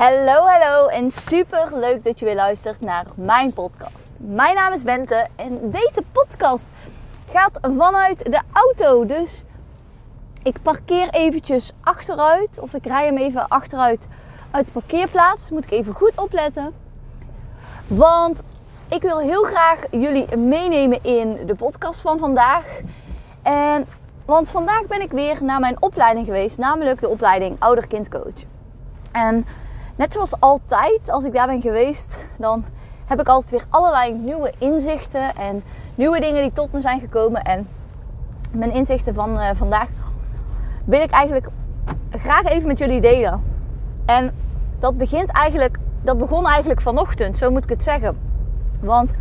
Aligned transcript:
Hallo, 0.00 0.46
hallo 0.46 0.86
en 0.86 1.10
super 1.12 1.68
leuk 1.72 2.04
dat 2.04 2.18
je 2.18 2.24
weer 2.24 2.34
luistert 2.34 2.80
naar 2.80 3.06
mijn 3.16 3.52
podcast. 3.52 4.14
Mijn 4.18 4.54
naam 4.54 4.72
is 4.72 4.82
Bente 4.82 5.26
en 5.36 5.70
deze 5.70 6.02
podcast 6.12 6.66
gaat 7.30 7.58
vanuit 7.60 8.18
de 8.18 8.40
auto. 8.52 9.06
Dus 9.06 9.42
ik 10.42 10.62
parkeer 10.62 11.10
eventjes 11.10 11.72
achteruit 11.80 12.58
of 12.58 12.74
ik 12.74 12.86
rij 12.86 13.04
hem 13.04 13.16
even 13.16 13.48
achteruit 13.48 14.06
uit 14.50 14.66
de 14.66 14.72
parkeerplaats. 14.72 15.50
Moet 15.50 15.64
ik 15.64 15.70
even 15.70 15.94
goed 15.94 16.16
opletten. 16.16 16.72
Want 17.86 18.42
ik 18.88 19.02
wil 19.02 19.18
heel 19.18 19.42
graag 19.42 19.78
jullie 19.90 20.36
meenemen 20.36 21.04
in 21.04 21.46
de 21.46 21.54
podcast 21.54 22.00
van 22.00 22.18
vandaag. 22.18 22.64
En 23.42 23.86
want 24.24 24.50
vandaag 24.50 24.86
ben 24.86 25.00
ik 25.00 25.10
weer 25.10 25.44
naar 25.44 25.60
mijn 25.60 25.82
opleiding 25.82 26.26
geweest, 26.26 26.58
namelijk 26.58 27.00
de 27.00 27.08
opleiding 27.08 27.56
ouder-kindcoach. 27.58 28.44
En 29.12 29.46
net 30.00 30.12
zoals 30.12 30.40
altijd, 30.40 31.10
als 31.10 31.24
ik 31.24 31.32
daar 31.32 31.46
ben 31.46 31.60
geweest, 31.60 32.28
dan 32.36 32.64
heb 33.06 33.20
ik 33.20 33.28
altijd 33.28 33.50
weer 33.50 33.64
allerlei 33.68 34.12
nieuwe 34.12 34.52
inzichten 34.58 35.36
en 35.36 35.62
nieuwe 35.94 36.20
dingen 36.20 36.42
die 36.42 36.52
tot 36.52 36.72
me 36.72 36.80
zijn 36.80 37.00
gekomen. 37.00 37.42
En 37.42 37.68
mijn 38.52 38.72
inzichten 38.72 39.14
van 39.14 39.30
uh, 39.30 39.50
vandaag 39.54 39.88
wil 40.84 41.00
ik 41.00 41.10
eigenlijk 41.10 41.48
graag 42.10 42.44
even 42.44 42.68
met 42.68 42.78
jullie 42.78 43.00
delen. 43.00 43.42
En 44.06 44.34
dat 44.78 44.96
begint 44.96 45.30
eigenlijk, 45.30 45.78
dat 46.02 46.18
begon 46.18 46.46
eigenlijk 46.46 46.80
vanochtend, 46.80 47.38
zo 47.38 47.50
moet 47.50 47.64
ik 47.64 47.68
het 47.68 47.82
zeggen. 47.82 48.18
Want 48.80 49.12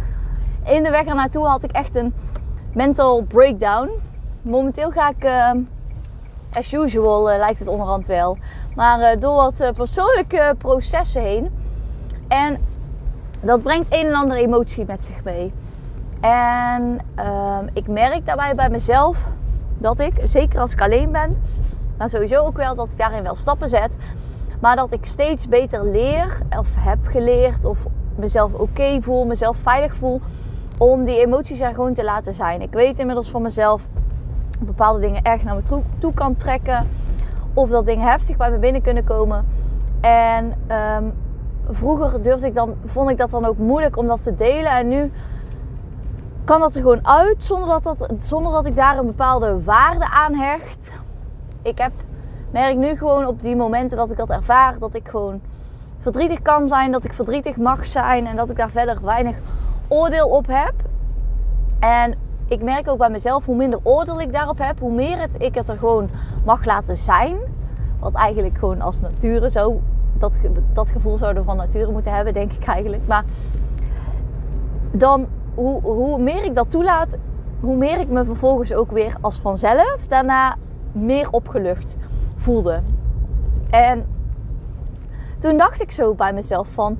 in 0.65 0.83
de 0.83 0.89
weg 0.89 1.05
ernaartoe 1.05 1.45
had 1.45 1.63
ik 1.63 1.71
echt 1.71 1.95
een 1.95 2.13
mental 2.73 3.21
breakdown. 3.21 3.89
Momenteel 4.41 4.91
ga 4.91 5.09
ik, 5.09 5.23
uh, 5.23 5.51
as 6.53 6.73
usual 6.73 7.31
uh, 7.31 7.37
lijkt 7.37 7.59
het 7.59 7.67
onderhand 7.67 8.07
wel, 8.07 8.37
maar 8.75 8.99
uh, 8.99 9.21
door 9.21 9.35
wat 9.35 9.73
persoonlijke 9.75 10.55
processen 10.57 11.21
heen. 11.21 11.49
En 12.27 12.57
dat 13.41 13.63
brengt 13.63 13.93
een 13.93 14.05
en 14.05 14.13
ander 14.13 14.37
emotie 14.37 14.85
met 14.85 15.05
zich 15.05 15.23
mee. 15.23 15.53
En 16.21 16.99
ehm, 17.15 17.67
ik 17.73 17.87
merk 17.87 18.25
daarbij 18.25 18.55
bij 18.55 18.69
mezelf 18.69 19.27
dat 19.77 19.99
ik, 19.99 20.13
zeker 20.23 20.59
als 20.59 20.71
ik 20.71 20.81
alleen 20.81 21.11
ben, 21.11 21.41
maar 21.97 22.09
sowieso 22.09 22.45
ook 22.45 22.57
wel 22.57 22.75
dat 22.75 22.91
ik 22.91 22.97
daarin 22.97 23.23
wel 23.23 23.35
stappen 23.35 23.69
zet, 23.69 23.95
maar 24.59 24.75
dat 24.75 24.91
ik 24.91 25.05
steeds 25.05 25.47
beter 25.47 25.85
leer 25.85 26.37
of 26.57 26.75
heb 26.79 26.99
geleerd 27.03 27.65
of 27.65 27.85
mezelf 28.15 28.53
oké 28.53 29.01
voel, 29.01 29.25
mezelf 29.25 29.57
veilig 29.57 29.95
voel 29.95 30.21
om 30.77 31.03
die 31.03 31.25
emoties 31.25 31.59
er 31.59 31.73
gewoon 31.73 31.93
te 31.93 32.03
laten 32.03 32.33
zijn. 32.33 32.61
Ik 32.61 32.71
weet 32.71 32.99
inmiddels 32.99 33.29
van 33.29 33.41
mezelf 33.41 33.87
bepaalde 34.59 34.99
dingen 34.99 35.23
erg 35.23 35.43
naar 35.43 35.55
me 35.55 35.61
toe, 35.99 36.13
kan 36.13 36.35
trekken. 36.35 36.87
Of 37.53 37.69
dat 37.69 37.85
dingen 37.85 38.07
heftig 38.07 38.37
bij 38.37 38.51
me 38.51 38.57
binnen 38.57 38.81
kunnen 38.81 39.03
komen. 39.03 39.45
En 40.01 40.53
ehm, 40.67 41.03
vroeger 41.69 42.23
durfde 42.23 42.47
ik 42.47 42.55
dan, 42.55 42.75
vond 42.85 43.09
ik 43.09 43.17
dat 43.17 43.29
dan 43.29 43.45
ook 43.45 43.57
moeilijk 43.57 43.97
om 43.97 44.07
dat 44.07 44.23
te 44.23 44.35
delen. 44.35 44.71
En 44.71 44.87
nu 44.87 45.11
kan 46.43 46.59
dat 46.59 46.75
er 46.75 46.81
gewoon 46.81 47.07
uit 47.07 47.43
zonder 47.43 47.81
dat, 47.81 47.97
dat, 47.97 48.13
zonder 48.21 48.51
dat 48.51 48.65
ik 48.65 48.75
daar 48.75 48.97
een 48.97 49.05
bepaalde 49.05 49.63
waarde 49.63 50.05
aan 50.09 50.33
hecht. 50.33 50.91
Ik 51.61 51.77
heb, 51.77 51.91
merk 52.51 52.77
nu 52.77 52.95
gewoon 52.95 53.25
op 53.25 53.41
die 53.41 53.55
momenten 53.55 53.97
dat 53.97 54.11
ik 54.11 54.17
dat 54.17 54.29
ervaar, 54.29 54.79
dat 54.79 54.93
ik 54.93 55.07
gewoon 55.07 55.41
verdrietig 55.99 56.41
kan 56.41 56.67
zijn, 56.67 56.91
dat 56.91 57.03
ik 57.03 57.13
verdrietig 57.13 57.57
mag 57.57 57.85
zijn 57.85 58.27
en 58.27 58.35
dat 58.35 58.49
ik 58.49 58.55
daar 58.55 58.71
verder 58.71 58.97
weinig 59.01 59.37
oordeel 59.87 60.27
op 60.27 60.47
heb. 60.47 60.73
En 61.79 62.15
ik 62.49 62.63
merk 62.63 62.87
ook 62.87 62.97
bij 62.97 63.09
mezelf 63.09 63.45
hoe 63.45 63.55
minder 63.55 63.79
oordeel 63.83 64.21
ik 64.21 64.33
daarop 64.33 64.57
heb, 64.57 64.79
hoe 64.79 64.93
meer 64.93 65.19
het, 65.19 65.35
ik 65.37 65.55
het 65.55 65.69
er 65.69 65.77
gewoon 65.77 66.09
mag 66.45 66.65
laten 66.65 66.97
zijn. 66.97 67.37
Wat 67.99 68.13
eigenlijk 68.13 68.57
gewoon 68.57 68.81
als 68.81 68.99
nature 68.99 69.49
zo, 69.49 69.81
dat, 70.17 70.33
dat 70.73 70.89
gevoel 70.89 71.17
zouden 71.17 71.43
van 71.43 71.57
nature 71.57 71.91
moeten 71.91 72.13
hebben, 72.13 72.33
denk 72.33 72.51
ik 72.51 72.65
eigenlijk. 72.65 73.07
Maar 73.07 73.23
dan, 74.91 75.27
hoe, 75.55 75.81
hoe 75.81 76.21
meer 76.21 76.43
ik 76.43 76.55
dat 76.55 76.71
toelaat, 76.71 77.17
hoe 77.59 77.75
meer 77.75 77.99
ik 77.99 78.09
me 78.09 78.25
vervolgens 78.25 78.73
ook 78.73 78.91
weer 78.91 79.15
als 79.21 79.39
vanzelf 79.39 80.07
daarna 80.07 80.55
meer 80.91 81.29
opgelucht 81.31 81.95
voelde. 82.35 82.81
En 83.69 84.05
toen 85.39 85.57
dacht 85.57 85.81
ik 85.81 85.91
zo 85.91 86.13
bij 86.13 86.33
mezelf 86.33 86.67
van, 86.67 86.97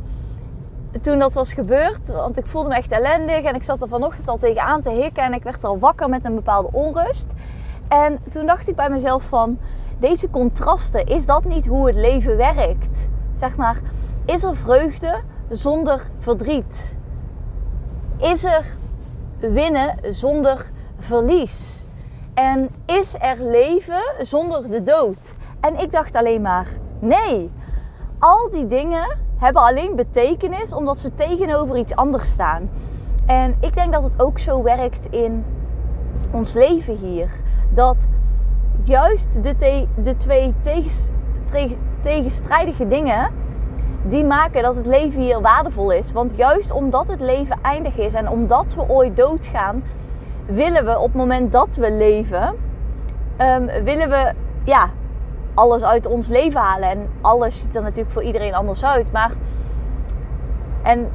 toen 1.01 1.19
dat 1.19 1.33
was 1.33 1.53
gebeurd, 1.53 2.07
want 2.07 2.37
ik 2.37 2.45
voelde 2.45 2.69
me 2.69 2.75
echt 2.75 2.91
ellendig 2.91 3.41
en 3.41 3.55
ik 3.55 3.63
zat 3.63 3.81
er 3.81 3.87
vanochtend 3.87 4.27
al 4.27 4.37
tegenaan 4.37 4.81
te 4.81 4.89
hikken 4.89 5.23
en 5.23 5.33
ik 5.33 5.43
werd 5.43 5.63
al 5.63 5.79
wakker 5.79 6.09
met 6.09 6.25
een 6.25 6.35
bepaalde 6.35 6.69
onrust. 6.71 7.31
En 7.87 8.19
toen 8.29 8.45
dacht 8.45 8.67
ik 8.67 8.75
bij 8.75 8.89
mezelf 8.89 9.23
van, 9.23 9.59
deze 9.99 10.29
contrasten, 10.29 11.05
is 11.05 11.25
dat 11.25 11.43
niet 11.43 11.65
hoe 11.65 11.87
het 11.87 11.95
leven 11.95 12.37
werkt? 12.37 13.09
Zeg 13.33 13.55
maar, 13.55 13.79
is 14.25 14.43
er 14.43 14.55
vreugde 14.55 15.21
zonder 15.49 16.01
verdriet? 16.17 16.97
Is 18.17 18.43
er 18.43 18.65
winnen 19.39 19.95
zonder 20.09 20.65
verlies? 20.97 21.85
En 22.33 22.69
is 22.85 23.15
er 23.19 23.37
leven 23.39 24.03
zonder 24.19 24.71
de 24.71 24.83
dood? 24.83 25.33
En 25.59 25.79
ik 25.79 25.91
dacht 25.91 26.15
alleen 26.15 26.41
maar, 26.41 26.67
nee, 26.99 27.51
al 28.19 28.49
die 28.49 28.67
dingen 28.67 29.17
hebben 29.39 29.61
alleen 29.61 29.95
betekenis 29.95 30.73
omdat 30.73 30.99
ze 30.99 31.15
tegenover 31.15 31.77
iets 31.77 31.95
anders 31.95 32.29
staan. 32.29 32.69
En 33.25 33.55
ik 33.59 33.73
denk 33.73 33.93
dat 33.93 34.03
het 34.03 34.21
ook 34.21 34.39
zo 34.39 34.63
werkt 34.63 35.07
in 35.09 35.45
ons 36.31 36.53
leven 36.53 36.97
hier. 36.97 37.31
Dat 37.73 37.97
juist 38.83 39.43
de, 39.43 39.87
de 39.95 40.15
twee 40.15 40.53
tegens 40.61 41.11
tegenstrijdige 42.01 42.87
dingen, 42.87 43.31
die 44.03 44.23
maken 44.23 44.63
dat 44.63 44.75
het 44.75 44.85
leven 44.85 45.21
hier 45.21 45.41
waardevol 45.41 45.91
is. 45.91 46.11
Want 46.11 46.35
juist 46.35 46.71
omdat 46.71 47.07
het 47.07 47.21
leven 47.21 47.57
eindig 47.61 47.97
is 47.97 48.13
en 48.13 48.29
omdat 48.29 48.75
we 48.75 48.89
ooit 48.89 49.17
doodgaan, 49.17 49.83
willen 50.45 50.85
we 50.85 50.97
op 50.97 51.05
het 51.05 51.15
moment 51.15 51.51
dat 51.51 51.75
we 51.75 51.91
leven, 51.91 52.55
um, 53.37 53.65
willen 53.83 54.09
we 54.09 54.33
ja, 54.63 54.89
alles 55.59 55.83
uit 55.83 56.05
ons 56.05 56.27
leven 56.27 56.61
halen. 56.61 56.89
En 56.89 57.09
alles 57.21 57.59
ziet 57.59 57.75
er 57.75 57.81
natuurlijk 57.81 58.11
voor 58.11 58.23
iedereen 58.23 58.53
anders 58.55 58.85
uit. 58.85 59.11
Maar. 59.11 59.31
En 60.83 61.11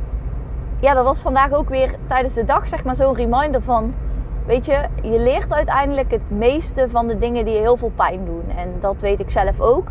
ja, 0.81 0.95
dat 0.95 1.05
was 1.05 1.21
vandaag 1.21 1.53
ook 1.53 1.69
weer 1.69 1.95
tijdens 2.09 2.35
de 2.35 2.45
dag, 2.45 2.69
zeg 2.69 2.85
maar, 2.85 2.97
zo'n 2.97 3.15
reminder 3.15 3.63
van. 3.63 3.95
Weet 4.47 4.67
je, 4.67 4.81
je 5.03 5.19
leert 5.19 5.53
uiteindelijk 5.53 6.11
het 6.11 6.31
meeste 6.31 6.91
van 6.91 7.07
de 7.07 7.19
dingen 7.19 7.45
die 7.45 7.55
je 7.55 7.61
heel 7.61 7.77
veel 7.77 7.93
pijn 7.95 8.25
doen. 8.25 8.45
En 8.57 8.75
dat 8.81 9.01
weet 9.01 9.21
ik 9.21 9.31
zelf 9.31 9.61
ook. 9.61 9.89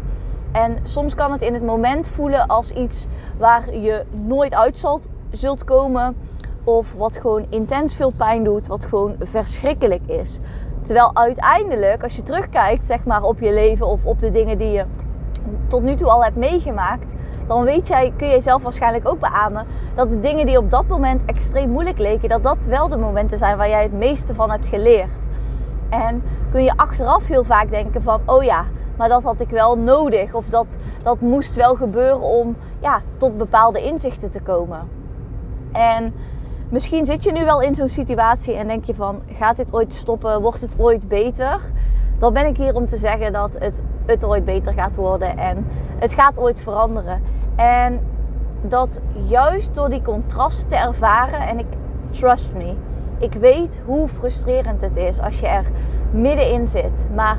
En 0.51 0.77
soms 0.83 1.15
kan 1.15 1.31
het 1.31 1.41
in 1.41 1.53
het 1.53 1.63
moment 1.63 2.07
voelen 2.07 2.47
als 2.47 2.71
iets 2.71 3.07
waar 3.37 3.75
je 3.75 4.03
nooit 4.11 4.53
uit 4.53 4.79
zult, 4.79 5.07
zult 5.31 5.63
komen. 5.63 6.15
Of 6.63 6.93
wat 6.93 7.17
gewoon 7.17 7.45
intens 7.49 7.95
veel 7.95 8.11
pijn 8.17 8.43
doet, 8.43 8.67
wat 8.67 8.85
gewoon 8.85 9.15
verschrikkelijk 9.19 10.01
is. 10.05 10.39
Terwijl 10.83 11.15
uiteindelijk, 11.15 12.03
als 12.03 12.15
je 12.15 12.23
terugkijkt 12.23 12.85
zeg 12.85 13.05
maar, 13.05 13.21
op 13.21 13.39
je 13.39 13.53
leven 13.53 13.87
of 13.87 14.05
op 14.05 14.19
de 14.19 14.31
dingen 14.31 14.57
die 14.57 14.71
je 14.71 14.85
tot 15.67 15.83
nu 15.83 15.95
toe 15.95 16.09
al 16.09 16.23
hebt 16.23 16.35
meegemaakt, 16.35 17.11
dan 17.47 17.63
weet 17.63 17.87
jij, 17.87 18.13
kun 18.17 18.27
je 18.27 18.33
jezelf 18.33 18.63
waarschijnlijk 18.63 19.07
ook 19.07 19.19
beamen 19.19 19.65
dat 19.95 20.09
de 20.09 20.19
dingen 20.19 20.45
die 20.45 20.57
op 20.57 20.69
dat 20.69 20.87
moment 20.87 21.25
extreem 21.25 21.69
moeilijk 21.69 21.99
leken, 21.99 22.29
dat 22.29 22.43
dat 22.43 22.65
wel 22.65 22.87
de 22.87 22.97
momenten 22.97 23.37
zijn 23.37 23.57
waar 23.57 23.69
jij 23.69 23.83
het 23.83 23.93
meeste 23.93 24.35
van 24.35 24.51
hebt 24.51 24.67
geleerd. 24.67 25.11
En 25.89 26.23
kun 26.51 26.63
je 26.63 26.73
achteraf 26.75 27.27
heel 27.27 27.43
vaak 27.43 27.69
denken 27.69 28.01
van, 28.01 28.21
oh 28.25 28.43
ja, 28.43 28.65
maar 28.97 29.09
dat 29.09 29.23
had 29.23 29.39
ik 29.39 29.49
wel 29.49 29.77
nodig. 29.77 30.33
Of 30.33 30.45
dat, 30.45 30.77
dat 31.03 31.19
moest 31.19 31.55
wel 31.55 31.75
gebeuren 31.75 32.21
om 32.21 32.55
ja, 32.79 33.01
tot 33.17 33.37
bepaalde 33.37 33.83
inzichten 33.83 34.31
te 34.31 34.41
komen. 34.41 34.89
En 35.71 36.13
Misschien 36.73 37.05
zit 37.05 37.23
je 37.23 37.31
nu 37.31 37.45
wel 37.45 37.61
in 37.61 37.75
zo'n 37.75 37.89
situatie 37.89 38.55
en 38.55 38.67
denk 38.67 38.85
je 38.85 38.95
van, 38.95 39.21
gaat 39.27 39.55
dit 39.55 39.73
ooit 39.73 39.93
stoppen? 39.93 40.41
Wordt 40.41 40.61
het 40.61 40.75
ooit 40.77 41.07
beter? 41.07 41.61
Dan 42.19 42.33
ben 42.33 42.45
ik 42.45 42.57
hier 42.57 42.75
om 42.75 42.85
te 42.85 42.97
zeggen 42.97 43.33
dat 43.33 43.51
het, 43.59 43.81
het 44.05 44.25
ooit 44.25 44.45
beter 44.45 44.73
gaat 44.73 44.95
worden 44.95 45.37
en 45.37 45.67
het 45.99 46.13
gaat 46.13 46.37
ooit 46.37 46.61
veranderen. 46.61 47.21
En 47.55 47.99
dat 48.61 49.01
juist 49.27 49.75
door 49.75 49.89
die 49.89 50.01
contrasten 50.01 50.69
te 50.69 50.75
ervaren, 50.75 51.39
en 51.39 51.59
ik 51.59 51.65
trust 52.09 52.53
me, 52.53 52.73
ik 53.17 53.33
weet 53.33 53.81
hoe 53.85 54.07
frustrerend 54.07 54.81
het 54.81 54.95
is 54.95 55.21
als 55.21 55.39
je 55.39 55.47
er 55.47 55.65
middenin 56.11 56.67
zit. 56.67 57.13
Maar 57.15 57.37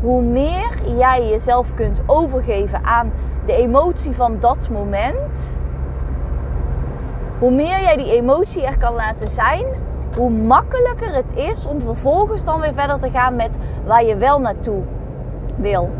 hoe 0.00 0.22
meer 0.22 0.96
jij 0.96 1.28
jezelf 1.28 1.74
kunt 1.74 2.00
overgeven 2.06 2.84
aan 2.84 3.12
de 3.46 3.54
emotie 3.54 4.14
van 4.14 4.40
dat 4.40 4.68
moment, 4.70 5.52
hoe 7.42 7.50
meer 7.50 7.80
jij 7.80 7.96
die 7.96 8.12
emotie 8.12 8.66
er 8.66 8.78
kan 8.78 8.94
laten 8.94 9.28
zijn, 9.28 9.64
hoe 10.16 10.30
makkelijker 10.30 11.14
het 11.14 11.32
is 11.34 11.66
om 11.66 11.80
vervolgens 11.80 12.44
dan 12.44 12.60
weer 12.60 12.74
verder 12.74 13.00
te 13.00 13.10
gaan 13.10 13.36
met 13.36 13.50
waar 13.86 14.04
je 14.04 14.16
wel 14.16 14.40
naartoe 14.40 14.82
wil. 15.56 15.90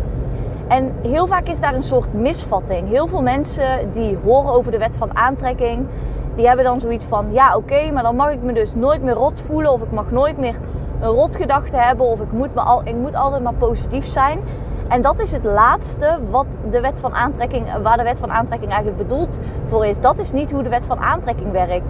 En 0.68 0.92
heel 1.02 1.26
vaak 1.26 1.48
is 1.48 1.60
daar 1.60 1.74
een 1.74 1.82
soort 1.82 2.12
misvatting. 2.12 2.88
Heel 2.88 3.06
veel 3.06 3.22
mensen 3.22 3.92
die 3.92 4.18
horen 4.24 4.52
over 4.52 4.72
de 4.72 4.78
wet 4.78 4.96
van 4.96 5.16
aantrekking, 5.16 5.86
die 6.34 6.46
hebben 6.46 6.64
dan 6.64 6.80
zoiets 6.80 7.06
van: 7.06 7.32
ja, 7.32 7.56
oké, 7.56 7.90
maar 7.92 8.02
dan 8.02 8.16
mag 8.16 8.32
ik 8.32 8.42
me 8.42 8.52
dus 8.52 8.74
nooit 8.74 9.02
meer 9.02 9.14
rot 9.14 9.42
voelen, 9.46 9.72
of 9.72 9.82
ik 9.82 9.90
mag 9.90 10.10
nooit 10.10 10.38
meer 10.38 10.54
een 11.00 11.08
rotgedachte 11.08 11.76
hebben, 11.76 12.06
of 12.06 12.20
ik 12.20 12.32
moet, 12.32 12.54
me 12.54 12.60
al, 12.60 12.80
ik 12.84 12.96
moet 12.96 13.14
altijd 13.14 13.42
maar 13.42 13.54
positief 13.54 14.06
zijn. 14.06 14.38
En 14.88 15.02
dat 15.02 15.20
is 15.20 15.32
het 15.32 15.44
laatste 15.44 16.18
wat 16.30 16.46
de 16.70 16.80
wet 16.80 17.00
van 17.00 17.14
aantrekking, 17.14 17.66
waar 17.82 17.96
de 17.96 18.02
wet 18.02 18.18
van 18.18 18.32
aantrekking 18.32 18.72
eigenlijk 18.72 19.08
bedoeld 19.08 19.38
voor 19.64 19.86
is. 19.86 20.00
Dat 20.00 20.18
is 20.18 20.32
niet 20.32 20.52
hoe 20.52 20.62
de 20.62 20.68
wet 20.68 20.86
van 20.86 20.98
aantrekking 20.98 21.52
werkt. 21.52 21.88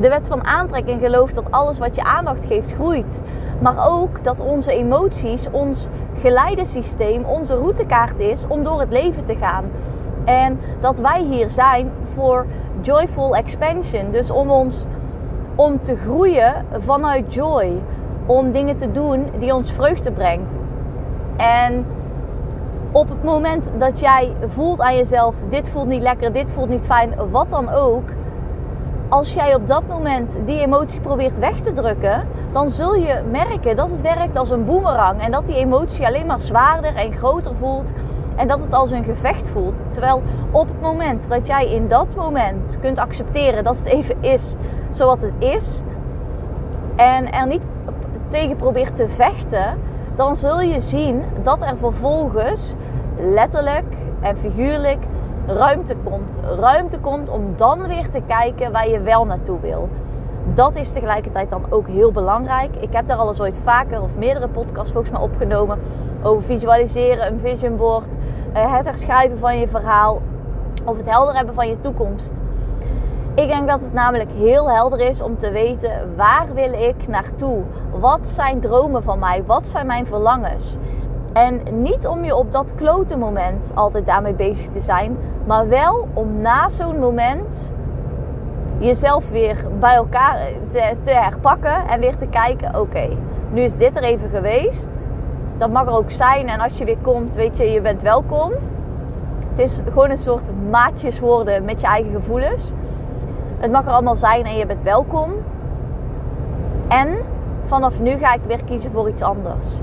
De 0.00 0.08
wet 0.08 0.28
van 0.28 0.44
aantrekking 0.44 1.00
gelooft 1.00 1.34
dat 1.34 1.50
alles 1.50 1.78
wat 1.78 1.94
je 1.94 2.02
aandacht 2.02 2.46
geeft 2.46 2.72
groeit. 2.74 3.20
Maar 3.60 3.88
ook 3.88 4.24
dat 4.24 4.40
onze 4.40 4.72
emoties 4.72 5.50
ons 5.50 5.88
geleidesysteem, 6.20 7.24
onze 7.24 7.54
routekaart 7.54 8.18
is 8.18 8.46
om 8.46 8.64
door 8.64 8.80
het 8.80 8.92
leven 8.92 9.24
te 9.24 9.34
gaan. 9.34 9.64
En 10.24 10.60
dat 10.80 10.98
wij 10.98 11.22
hier 11.22 11.50
zijn 11.50 11.90
voor 12.02 12.46
joyful 12.80 13.36
expansion. 13.36 14.10
Dus 14.10 14.30
om 14.30 14.50
ons 14.50 14.86
om 15.54 15.82
te 15.82 15.96
groeien 15.96 16.66
vanuit 16.78 17.34
joy. 17.34 17.82
Om 18.26 18.52
dingen 18.52 18.76
te 18.76 18.90
doen 18.90 19.30
die 19.38 19.54
ons 19.54 19.72
vreugde 19.72 20.12
brengt. 20.12 20.54
En 21.36 21.86
op 22.92 23.08
het 23.08 23.22
moment 23.22 23.70
dat 23.78 24.00
jij 24.00 24.32
voelt 24.48 24.80
aan 24.80 24.96
jezelf: 24.96 25.34
dit 25.48 25.70
voelt 25.70 25.86
niet 25.86 26.02
lekker, 26.02 26.32
dit 26.32 26.52
voelt 26.52 26.68
niet 26.68 26.86
fijn, 26.86 27.14
wat 27.30 27.50
dan 27.50 27.68
ook. 27.68 28.08
Als 29.08 29.34
jij 29.34 29.54
op 29.54 29.66
dat 29.66 29.82
moment 29.88 30.38
die 30.44 30.60
emotie 30.60 31.00
probeert 31.00 31.38
weg 31.38 31.60
te 31.60 31.72
drukken, 31.72 32.28
dan 32.52 32.70
zul 32.70 32.94
je 32.94 33.22
merken 33.30 33.76
dat 33.76 33.90
het 33.90 34.00
werkt 34.00 34.36
als 34.36 34.50
een 34.50 34.64
boemerang. 34.64 35.20
En 35.20 35.30
dat 35.30 35.46
die 35.46 35.56
emotie 35.56 36.06
alleen 36.06 36.26
maar 36.26 36.40
zwaarder 36.40 36.94
en 36.94 37.12
groter 37.12 37.56
voelt. 37.56 37.92
En 38.36 38.48
dat 38.48 38.60
het 38.60 38.74
als 38.74 38.90
een 38.90 39.04
gevecht 39.04 39.48
voelt. 39.48 39.82
Terwijl 39.88 40.22
op 40.50 40.68
het 40.68 40.80
moment 40.80 41.28
dat 41.28 41.46
jij 41.46 41.66
in 41.66 41.88
dat 41.88 42.06
moment 42.16 42.78
kunt 42.80 42.98
accepteren 42.98 43.64
dat 43.64 43.76
het 43.76 43.86
even 43.86 44.16
is 44.20 44.54
zoals 44.90 45.20
het 45.20 45.32
is. 45.38 45.82
En 46.96 47.32
er 47.32 47.46
niet 47.46 47.62
tegen 48.28 48.56
probeert 48.56 48.96
te 48.96 49.08
vechten. 49.08 49.78
Dan 50.14 50.36
zul 50.36 50.60
je 50.60 50.80
zien 50.80 51.22
dat 51.42 51.62
er 51.62 51.76
vervolgens 51.76 52.74
letterlijk 53.18 53.94
en 54.20 54.36
figuurlijk 54.36 55.04
ruimte 55.46 55.96
komt. 56.04 56.38
Ruimte 56.58 56.98
komt 56.98 57.28
om 57.28 57.56
dan 57.56 57.86
weer 57.86 58.10
te 58.10 58.22
kijken 58.26 58.72
waar 58.72 58.88
je 58.88 59.00
wel 59.00 59.26
naartoe 59.26 59.60
wil. 59.60 59.88
Dat 60.54 60.76
is 60.76 60.92
tegelijkertijd 60.92 61.50
dan 61.50 61.64
ook 61.70 61.88
heel 61.88 62.10
belangrijk. 62.10 62.76
Ik 62.76 62.92
heb 62.92 63.06
daar 63.06 63.16
al 63.16 63.28
eens 63.28 63.40
ooit 63.40 63.60
vaker 63.62 64.02
of 64.02 64.16
meerdere 64.16 64.48
podcasts 64.48 64.92
volgens 64.92 65.12
mij 65.12 65.22
opgenomen 65.22 65.78
over 66.22 66.42
visualiseren, 66.42 67.26
een 67.26 67.40
vision 67.40 67.76
board, 67.76 68.14
eh, 68.52 68.76
het 68.76 68.84
herschrijven 68.84 69.38
van 69.38 69.58
je 69.58 69.68
verhaal 69.68 70.22
of 70.84 70.96
het 70.96 71.10
helder 71.10 71.34
hebben 71.34 71.54
van 71.54 71.68
je 71.68 71.80
toekomst. 71.80 72.32
Ik 73.34 73.48
denk 73.48 73.68
dat 73.68 73.80
het 73.80 73.92
namelijk 73.92 74.30
heel 74.32 74.70
helder 74.70 75.00
is 75.00 75.22
om 75.22 75.38
te 75.38 75.50
weten 75.50 76.16
waar 76.16 76.46
wil 76.54 76.72
ik 76.72 77.08
naartoe? 77.08 77.62
Wat 77.90 78.26
zijn 78.26 78.60
dromen 78.60 79.02
van 79.02 79.18
mij? 79.18 79.44
Wat 79.46 79.68
zijn 79.68 79.86
mijn 79.86 80.06
verlangens? 80.06 80.76
En 81.32 81.60
niet 81.82 82.06
om 82.06 82.24
je 82.24 82.36
op 82.36 82.52
dat 82.52 82.74
klote 82.74 83.16
moment 83.16 83.72
altijd 83.74 84.06
daarmee 84.06 84.34
bezig 84.34 84.68
te 84.68 84.80
zijn, 84.80 85.16
maar 85.46 85.68
wel 85.68 86.08
om 86.14 86.40
na 86.40 86.68
zo'n 86.68 86.98
moment 86.98 87.74
jezelf 88.78 89.30
weer 89.30 89.56
bij 89.78 89.94
elkaar 89.94 90.38
te, 90.66 90.94
te, 91.04 91.10
herpakken 91.10 91.88
en 91.88 92.00
weer 92.00 92.16
te 92.16 92.26
kijken: 92.26 92.80
oké, 92.80 93.08
nu 93.50 93.60
is 93.60 93.76
dit 93.76 93.96
er 93.96 94.02
even 94.02 94.28
geweest. 94.30 95.08
Dat 95.58 95.70
mag 95.70 95.86
er 95.86 95.96
ook 95.96 96.10
zijn. 96.10 96.48
En 96.48 96.60
als 96.60 96.78
je 96.78 96.84
weer 96.84 96.98
komt, 97.02 97.34
weet 97.34 97.58
je, 97.58 97.64
je 97.64 97.80
bent 97.80 98.02
welkom. 98.02 98.52
Het 99.48 99.58
is 99.58 99.80
gewoon 99.88 100.10
een 100.10 100.18
soort 100.18 100.68
maatjes 100.70 101.20
worden 101.20 101.64
met 101.64 101.80
je 101.80 101.86
eigen 101.86 102.12
gevoelens. 102.12 102.72
Het 103.62 103.70
mag 103.70 103.86
er 103.86 103.92
allemaal 103.92 104.16
zijn 104.16 104.44
en 104.44 104.56
je 104.56 104.66
bent 104.66 104.82
welkom. 104.82 105.32
En 106.88 107.18
vanaf 107.62 108.00
nu 108.00 108.16
ga 108.16 108.34
ik 108.34 108.40
weer 108.46 108.64
kiezen 108.64 108.90
voor 108.90 109.08
iets 109.08 109.22
anders. 109.22 109.80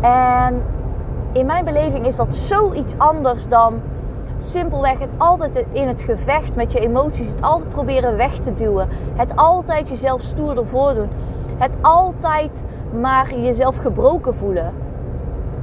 En 0.00 0.62
in 1.32 1.46
mijn 1.46 1.64
beleving 1.64 2.06
is 2.06 2.16
dat 2.16 2.34
zoiets 2.34 2.98
anders 2.98 3.48
dan 3.48 3.80
simpelweg 4.36 4.98
het 4.98 5.14
altijd 5.18 5.66
in 5.72 5.88
het 5.88 6.02
gevecht 6.02 6.56
met 6.56 6.72
je 6.72 6.80
emoties. 6.80 7.30
Het 7.30 7.42
altijd 7.42 7.68
proberen 7.68 8.16
weg 8.16 8.38
te 8.38 8.54
duwen. 8.54 8.88
Het 9.14 9.36
altijd 9.36 9.88
jezelf 9.88 10.20
stoerder 10.20 10.66
voordoen. 10.66 11.08
Het 11.56 11.76
altijd 11.80 12.64
maar 13.00 13.34
jezelf 13.34 13.76
gebroken 13.76 14.34
voelen. 14.34 14.72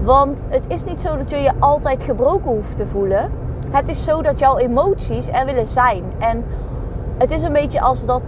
Want 0.03 0.45
het 0.49 0.65
is 0.67 0.83
niet 0.83 1.01
zo 1.01 1.17
dat 1.17 1.29
je 1.29 1.37
je 1.37 1.51
altijd 1.59 2.03
gebroken 2.03 2.51
hoeft 2.51 2.77
te 2.77 2.87
voelen. 2.87 3.31
Het 3.69 3.87
is 3.87 4.03
zo 4.03 4.21
dat 4.21 4.39
jouw 4.39 4.57
emoties 4.57 5.29
er 5.29 5.45
willen 5.45 5.67
zijn. 5.67 6.03
En 6.19 6.43
het 7.17 7.31
is 7.31 7.43
een 7.43 7.53
beetje 7.53 7.81
als 7.81 8.05
dat 8.05 8.21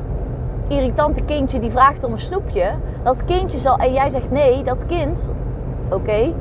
irritante 0.68 1.22
kindje 1.22 1.60
die 1.60 1.72
vraagt 1.72 2.04
om 2.04 2.12
een 2.12 2.20
snoepje. 2.20 2.72
Dat 3.04 3.26
kindje 3.26 3.60
zal, 3.60 3.78
en 3.78 3.94
jij 3.94 4.10
zegt 4.10 4.32
nee, 4.32 4.64
dat 4.64 4.86
kind, 4.86 5.34
oké, 5.90 6.34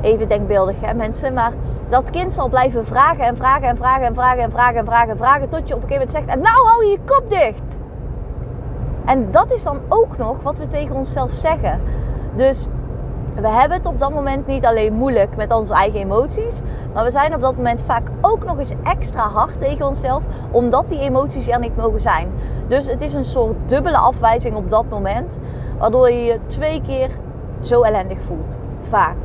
even 0.00 0.28
denkbeeldig 0.28 0.80
hè 0.80 0.94
mensen, 0.94 1.32
maar 1.32 1.52
dat 1.88 2.10
kind 2.10 2.32
zal 2.32 2.48
blijven 2.48 2.86
vragen 2.86 3.24
en 3.24 3.36
vragen 3.36 3.68
en 3.68 3.76
vragen 3.76 4.06
en 4.06 4.14
vragen 4.14 4.42
en 4.42 4.50
vragen 4.50 4.78
en 4.78 4.84
vragen 4.86 5.10
en 5.10 5.16
vragen 5.16 5.48
tot 5.48 5.68
je 5.68 5.74
op 5.74 5.82
een 5.82 5.88
gegeven 5.88 6.06
moment 6.06 6.10
zegt 6.10 6.26
en 6.26 6.40
nou 6.40 6.66
hou 6.66 6.84
je 6.84 6.90
je 6.90 6.98
kop 7.04 7.30
dicht. 7.30 7.76
En 9.04 9.30
dat 9.30 9.52
is 9.52 9.62
dan 9.62 9.80
ook 9.88 10.18
nog 10.18 10.42
wat 10.42 10.58
we 10.58 10.66
tegen 10.66 10.94
onszelf 10.96 11.32
zeggen. 11.32 11.80
Dus 12.34 12.66
we 13.40 13.48
hebben 13.48 13.76
het 13.76 13.86
op 13.86 13.98
dat 13.98 14.12
moment 14.12 14.46
niet 14.46 14.64
alleen 14.64 14.92
moeilijk 14.92 15.36
met 15.36 15.50
onze 15.50 15.74
eigen 15.74 16.00
emoties, 16.00 16.60
maar 16.94 17.04
we 17.04 17.10
zijn 17.10 17.34
op 17.34 17.40
dat 17.40 17.56
moment 17.56 17.82
vaak 17.82 18.08
ook 18.20 18.44
nog 18.44 18.58
eens 18.58 18.74
extra 18.82 19.28
hard 19.28 19.60
tegen 19.60 19.86
onszelf, 19.86 20.24
omdat 20.50 20.88
die 20.88 20.98
emoties 20.98 21.48
er 21.48 21.58
niet 21.58 21.76
mogen 21.76 22.00
zijn. 22.00 22.28
Dus 22.68 22.86
het 22.86 23.02
is 23.02 23.14
een 23.14 23.24
soort 23.24 23.56
dubbele 23.66 23.96
afwijzing 23.96 24.56
op 24.56 24.70
dat 24.70 24.88
moment, 24.88 25.38
waardoor 25.78 26.10
je 26.10 26.24
je 26.24 26.40
twee 26.46 26.80
keer 26.80 27.10
zo 27.60 27.82
ellendig 27.82 28.20
voelt. 28.20 28.58
Vaak. 28.80 29.16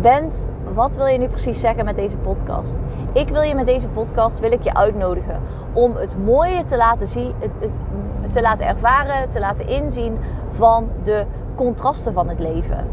Bent, 0.00 0.48
wat 0.74 0.96
wil 0.96 1.06
je 1.06 1.18
nu 1.18 1.28
precies 1.28 1.60
zeggen 1.60 1.84
met 1.84 1.96
deze 1.96 2.18
podcast? 2.18 2.80
Ik 3.12 3.28
wil 3.28 3.42
je 3.42 3.54
met 3.54 3.66
deze 3.66 3.88
podcast 3.88 4.40
wil 4.40 4.52
ik 4.52 4.62
je 4.62 4.74
uitnodigen 4.74 5.40
om 5.72 5.96
het 5.96 6.16
mooie 6.24 6.62
te 6.62 6.76
laten 6.76 7.06
zien, 7.06 7.34
het, 7.38 8.32
te 8.32 8.40
laten 8.40 8.66
ervaren, 8.66 9.30
te 9.30 9.40
laten 9.40 9.68
inzien 9.68 10.18
van 10.50 10.90
de 11.02 11.26
contrasten 11.56 12.12
van 12.12 12.28
het 12.28 12.40
leven. 12.40 12.86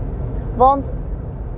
Want 0.56 0.92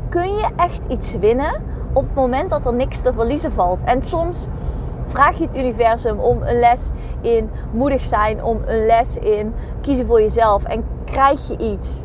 kun 0.09 0.33
je 0.33 0.47
echt 0.55 0.81
iets 0.87 1.15
winnen 1.15 1.61
op 1.93 2.03
het 2.03 2.15
moment 2.15 2.49
dat 2.49 2.65
er 2.65 2.73
niks 2.73 3.01
te 3.01 3.13
verliezen 3.13 3.51
valt? 3.51 3.83
En 3.83 4.03
soms 4.03 4.47
vraag 5.05 5.37
je 5.37 5.45
het 5.45 5.55
universum 5.55 6.19
om 6.19 6.41
een 6.41 6.59
les 6.59 6.91
in 7.21 7.49
moedig 7.71 8.05
zijn, 8.05 8.43
om 8.43 8.61
een 8.65 8.85
les 8.85 9.17
in 9.17 9.53
kiezen 9.81 10.05
voor 10.05 10.21
jezelf 10.21 10.63
en 10.63 10.83
krijg 11.05 11.47
je 11.47 11.57
iets. 11.57 12.03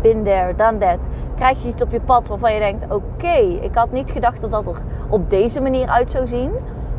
Been 0.00 0.24
there, 0.24 0.54
done 0.56 0.78
that. 0.78 0.98
Krijg 1.36 1.62
je 1.62 1.68
iets 1.68 1.82
op 1.82 1.90
je 1.90 2.00
pad 2.00 2.28
waarvan 2.28 2.54
je 2.54 2.58
denkt: 2.58 2.92
oké, 2.92 3.36
ik 3.60 3.74
had 3.74 3.92
niet 3.92 4.10
gedacht 4.10 4.40
dat 4.40 4.50
dat 4.50 4.66
er 4.66 4.76
op 5.08 5.30
deze 5.30 5.60
manier 5.60 5.88
uit 5.88 6.10
zou 6.10 6.26
zien. 6.26 6.50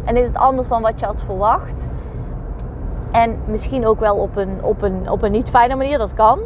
En 0.06 0.18
is 0.18 0.28
het 0.28 0.38
anders 0.38 0.68
dan 0.68 0.82
wat 0.82 1.00
je 1.00 1.06
had 1.06 1.22
verwacht? 1.22 1.90
En 3.12 3.40
misschien 3.46 3.88
ook 3.88 4.00
wel 4.00 4.16
op 4.16 4.36
een, 4.36 4.64
op 4.64 4.82
een, 4.82 5.10
op 5.10 5.22
een 5.22 5.32
niet 5.32 5.50
fijne 5.50 5.76
manier, 5.76 5.98
dat 5.98 6.14
kan. 6.14 6.40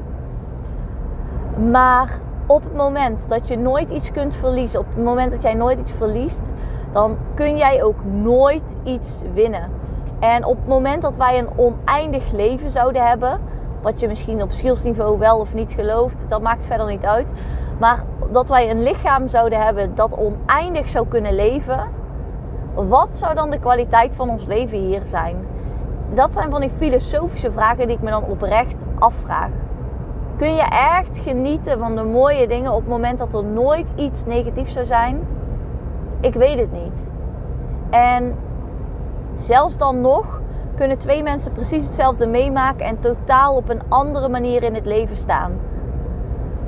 Maar 1.68 2.20
op 2.46 2.64
het 2.64 2.76
moment 2.76 3.30
dat 3.30 3.48
je 3.48 3.58
nooit 3.58 3.90
iets 3.90 4.12
kunt 4.12 4.36
verliezen, 4.36 4.80
op 4.80 4.86
het 4.96 5.04
moment 5.04 5.32
dat 5.32 5.44
jij 5.44 5.54
nooit 5.54 5.80
iets 5.80 5.92
verliest, 5.92 6.52
dan 6.92 7.18
kun 7.34 7.58
jij 7.58 7.84
ook 7.84 8.04
nooit 8.06 8.76
iets 8.84 9.24
winnen. 9.34 9.70
En 10.20 10.46
op 10.46 10.58
het 10.58 10.68
moment 10.68 11.02
dat 11.02 11.18
wij 11.18 11.40
een 11.40 11.50
oneindig 11.56 12.32
leven 12.32 12.70
zouden 12.70 13.08
hebben, 13.08 13.40
wat 13.82 14.00
je 14.00 14.08
misschien 14.08 14.42
op 14.42 14.52
zielsniveau 14.52 15.20
wel 15.20 15.40
of 15.40 15.54
niet 15.54 15.72
gelooft, 15.72 16.26
dat 16.28 16.42
maakt 16.42 16.66
verder 16.66 16.88
niet 16.88 17.06
uit. 17.06 17.32
Maar 17.80 18.04
dat 18.32 18.50
wij 18.50 18.70
een 18.70 18.84
lichaam 18.84 19.28
zouden 19.28 19.62
hebben 19.62 19.96
dat 19.96 20.18
oneindig 20.18 20.90
zou 20.90 21.08
kunnen 21.08 21.36
leven, 21.36 21.80
wat 22.74 23.10
zou 23.12 23.36
dan 23.36 23.50
de 23.50 23.60
kwaliteit 23.60 24.16
van 24.16 24.30
ons 24.30 24.46
leven 24.46 24.78
hier 24.78 25.02
zijn? 25.04 25.36
Dat 26.14 26.34
zijn 26.34 26.52
van 26.52 26.62
die 26.62 26.70
filosofische 26.70 27.52
vragen 27.52 27.88
die 27.88 27.96
ik 27.96 28.02
me 28.02 28.10
dan 28.10 28.24
oprecht 28.24 28.84
afvraag. 29.00 29.52
Kun 30.40 30.56
je 30.56 30.68
echt 31.02 31.18
genieten 31.18 31.80
van 31.80 31.96
de 31.96 32.04
mooie 32.04 32.48
dingen 32.48 32.72
op 32.72 32.80
het 32.80 32.90
moment 32.90 33.18
dat 33.18 33.34
er 33.34 33.44
nooit 33.44 33.92
iets 33.96 34.26
negatiefs 34.26 34.74
zou 34.74 34.86
zijn? 34.86 35.28
Ik 36.20 36.34
weet 36.34 36.60
het 36.60 36.72
niet. 36.72 37.12
En 37.90 38.36
zelfs 39.36 39.78
dan 39.78 40.02
nog 40.02 40.42
kunnen 40.76 40.98
twee 40.98 41.24
mensen 41.24 41.52
precies 41.52 41.86
hetzelfde 41.86 42.28
meemaken 42.28 42.86
en 42.86 43.00
totaal 43.00 43.56
op 43.56 43.70
een 43.70 43.82
andere 43.90 44.30
manier 44.30 44.64
in 44.64 44.76
het 44.76 44.86
leven 44.86 45.18
staan. 45.18 45.60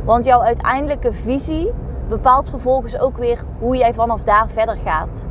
Want 0.04 0.25
jouw 0.25 0.42
uiteindelijke 0.42 1.13
visie 1.13 1.72
bepaalt 2.10 2.50
vervolgens 2.50 3.00
ook 3.00 3.18
weer 3.18 3.44
hoe 3.60 3.78
jij 3.78 3.94
vanaf 3.94 4.24
daar 4.24 4.50
verder 4.50 4.78
gaat. 4.78 5.28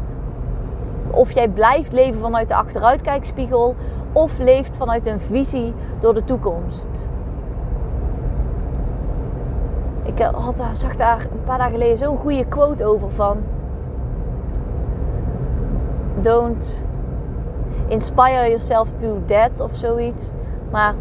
Of 1.11 1.33
jij 1.33 1.49
blijft 1.49 1.93
leven 1.93 2.21
vanuit 2.21 2.49
de 2.49 2.55
achteruitkijkspiegel 2.55 3.75
of 4.13 4.39
leeft 4.39 4.77
vanuit 4.77 5.07
een 5.07 5.21
visie 5.21 5.75
door 5.99 6.15
de 6.15 6.25
toekomst. 6.25 7.09
Ik 10.14 10.23
had 10.23 10.57
zag 10.73 10.97
daar 10.97 11.21
een 11.21 11.43
paar 11.45 11.59
dagen 11.59 11.73
geleden 11.73 11.99
zo'n 11.99 12.17
goede 12.17 12.45
quote 12.45 12.85
over 12.85 13.11
van... 13.11 13.43
Don't 16.21 16.85
inspire 17.88 18.47
yourself 18.47 18.93
to 18.93 19.19
death 19.26 19.61
of 19.61 19.76
zoiets. 19.76 20.33
Maar 20.71 20.95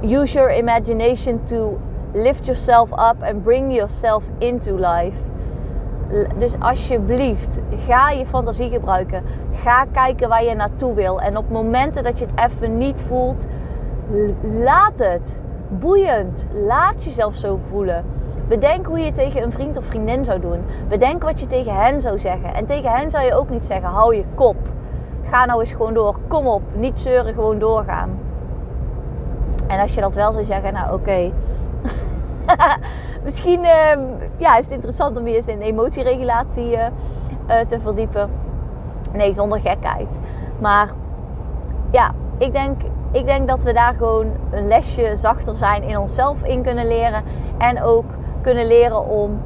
use 0.00 0.32
your 0.32 0.56
imagination 0.56 1.42
to 1.42 1.78
lift 2.12 2.46
yourself 2.46 2.92
up 2.92 3.22
and 3.22 3.42
bring 3.42 3.74
yourself 3.74 4.24
into 4.38 4.74
life. 4.74 5.18
Dus 6.38 6.56
alsjeblieft, 6.58 7.60
ga 7.86 8.10
je 8.10 8.26
fantasie 8.26 8.70
gebruiken. 8.70 9.22
Ga 9.52 9.84
kijken 9.92 10.28
waar 10.28 10.44
je 10.44 10.54
naartoe 10.54 10.94
wil. 10.94 11.20
En 11.20 11.36
op 11.36 11.50
momenten 11.50 12.04
dat 12.04 12.18
je 12.18 12.26
het 12.26 12.50
even 12.50 12.78
niet 12.78 13.00
voelt, 13.00 13.46
laat 14.42 14.98
het. 14.98 15.40
Boeiend. 15.70 16.46
Laat 16.52 17.04
jezelf 17.04 17.34
zo 17.34 17.58
voelen. 17.68 18.04
Bedenk 18.48 18.86
hoe 18.86 18.98
je 18.98 19.12
tegen 19.12 19.42
een 19.42 19.52
vriend 19.52 19.76
of 19.76 19.84
vriendin 19.84 20.24
zou 20.24 20.40
doen. 20.40 20.64
Bedenk 20.88 21.22
wat 21.22 21.40
je 21.40 21.46
tegen 21.46 21.74
hen 21.74 22.00
zou 22.00 22.18
zeggen. 22.18 22.54
En 22.54 22.66
tegen 22.66 22.90
hen 22.90 23.10
zou 23.10 23.24
je 23.24 23.34
ook 23.34 23.50
niet 23.50 23.64
zeggen: 23.64 23.88
hou 23.88 24.16
je 24.16 24.24
kop. 24.34 24.56
Ga 25.22 25.44
nou 25.44 25.60
eens 25.60 25.72
gewoon 25.72 25.94
door. 25.94 26.18
Kom 26.28 26.46
op. 26.46 26.62
Niet 26.74 27.00
zeuren, 27.00 27.34
gewoon 27.34 27.58
doorgaan. 27.58 28.18
En 29.66 29.80
als 29.80 29.94
je 29.94 30.00
dat 30.00 30.14
wel 30.14 30.32
zou 30.32 30.44
zeggen, 30.44 30.72
nou 30.72 30.94
oké. 30.94 31.30
Misschien 33.24 33.64
uh, 33.64 33.98
ja, 34.36 34.56
is 34.56 34.64
het 34.64 34.74
interessant 34.74 35.18
om 35.18 35.26
je 35.26 35.34
eens 35.34 35.48
in 35.48 35.60
emotieregulatie 35.60 36.72
uh, 36.72 36.86
uh, 37.48 37.58
te 37.68 37.80
verdiepen. 37.80 38.30
Nee, 39.12 39.32
zonder 39.32 39.60
gekheid. 39.60 40.18
Maar 40.58 40.90
ja, 41.90 42.12
ik 42.38 42.52
denk, 42.52 42.80
ik 43.12 43.26
denk 43.26 43.48
dat 43.48 43.64
we 43.64 43.72
daar 43.72 43.94
gewoon 43.94 44.32
een 44.50 44.68
lesje 44.68 45.16
zachter 45.16 45.56
zijn 45.56 45.82
in 45.82 45.98
onszelf 45.98 46.42
in 46.42 46.62
kunnen 46.62 46.86
leren. 46.86 47.22
En 47.58 47.82
ook 47.82 48.04
kunnen 48.40 48.66
leren 48.66 49.08
om 49.08 49.40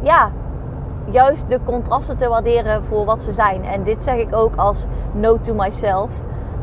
ja, 0.00 0.30
juist 1.04 1.48
de 1.48 1.60
contrasten 1.64 2.16
te 2.16 2.28
waarderen 2.28 2.84
voor 2.84 3.04
wat 3.04 3.22
ze 3.22 3.32
zijn. 3.32 3.64
En 3.64 3.82
dit 3.82 4.04
zeg 4.04 4.16
ik 4.16 4.34
ook 4.34 4.56
als 4.56 4.86
note 5.12 5.40
to 5.40 5.54
myself. 5.54 6.10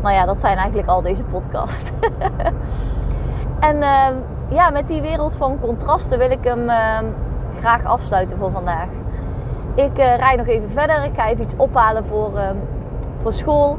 Maar 0.02 0.14
ja, 0.14 0.26
dat 0.26 0.40
zijn 0.40 0.58
eigenlijk 0.58 0.88
al 0.88 1.02
deze 1.02 1.24
podcasts. 1.24 1.92
en 3.70 3.76
uh, 3.76 4.08
ja, 4.50 4.70
met 4.70 4.88
die 4.88 5.02
wereld 5.02 5.36
van 5.36 5.60
contrasten 5.60 6.18
wil 6.18 6.32
ik 6.32 6.44
hem 6.44 6.70
uh, 6.70 6.98
graag 7.60 7.86
afsluiten 7.86 8.38
voor 8.38 8.52
vandaag. 8.52 8.88
Ik 9.76 10.00
uh, 10.00 10.16
rijd 10.16 10.38
nog 10.38 10.48
even 10.48 10.70
verder. 10.72 11.04
Ik 11.04 11.16
ga 11.16 11.28
even 11.28 11.44
iets 11.44 11.56
ophalen 11.58 12.06
voor, 12.06 12.38
ehm, 12.38 12.56
voor 13.22 13.32
school. 13.32 13.78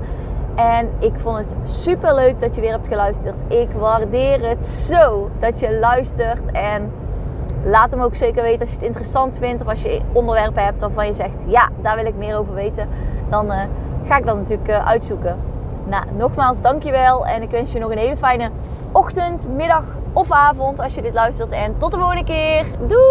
En 0.55 0.91
ik 0.99 1.13
vond 1.17 1.37
het 1.37 1.55
super 1.65 2.15
leuk 2.15 2.41
dat 2.41 2.55
je 2.55 2.61
weer 2.61 2.71
hebt 2.71 2.89
geluisterd. 2.89 3.35
Ik 3.49 3.69
waardeer 3.71 4.49
het 4.49 4.67
zo 4.67 5.31
dat 5.39 5.61
je 5.61 5.79
luistert. 5.79 6.53
En 6.53 6.93
laat 7.65 7.91
hem 7.91 8.01
ook 8.01 8.15
zeker 8.15 8.43
weten 8.43 8.61
als 8.61 8.69
je 8.69 8.75
het 8.75 8.85
interessant 8.85 9.39
vindt. 9.39 9.63
Of 9.63 9.69
als 9.69 9.83
je 9.83 10.01
onderwerpen 10.13 10.65
hebt 10.65 10.81
waarvan 10.81 11.07
je 11.07 11.13
zegt: 11.13 11.37
ja, 11.47 11.69
daar 11.83 11.97
wil 11.97 12.07
ik 12.07 12.17
meer 12.17 12.37
over 12.37 12.55
weten. 12.55 12.89
Dan 13.29 13.47
uh, 13.47 13.61
ga 14.05 14.17
ik 14.17 14.27
dat 14.27 14.37
natuurlijk 14.37 14.69
uh, 14.69 14.87
uitzoeken. 14.87 15.37
Nou, 15.87 16.05
nogmaals, 16.17 16.61
dankjewel. 16.61 17.27
En 17.27 17.43
ik 17.43 17.51
wens 17.51 17.73
je 17.73 17.79
nog 17.79 17.91
een 17.91 17.99
hele 17.99 18.17
fijne 18.17 18.51
ochtend, 18.93 19.49
middag 19.49 19.85
of 20.13 20.33
avond 20.33 20.81
als 20.81 20.95
je 20.95 21.03
dit 21.03 21.15
luistert. 21.15 21.51
En 21.51 21.79
tot 21.79 21.91
de 21.91 21.99
volgende 21.99 22.25
keer. 22.25 22.65
Doei! 22.87 23.03